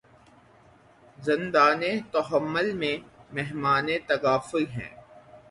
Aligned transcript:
زندانِ 1.17 1.81
تحمل 2.11 2.73
میں 2.73 2.95
مہمانِ 3.33 3.97
تغافل 4.07 4.65
ہیں 4.69 4.89